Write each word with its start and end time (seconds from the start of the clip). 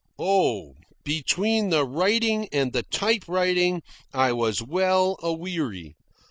Oh, 0.17 0.77
between 1.03 1.69
the 1.69 1.85
writing 1.85 2.47
and 2.51 2.73
the 2.73 2.81
typewriting 2.81 3.83
I 4.11 4.33
was 4.33 4.59
well 4.59 5.15
a 5.21 5.31
weary. 5.31 5.95